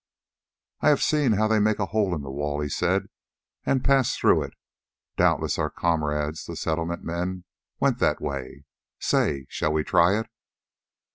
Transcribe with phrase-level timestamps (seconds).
[0.79, 3.05] "I have seen how they make a hole in the wall," he said,
[3.67, 4.53] "and pass through it.
[5.15, 7.43] Doubtless our comrades, the Settlement men,
[7.79, 8.63] went that way.
[8.97, 10.25] Say, shall we try it?"